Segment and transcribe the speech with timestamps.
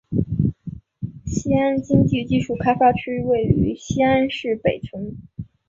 [1.27, 5.15] 西安经济技术开发区位于西安市北城。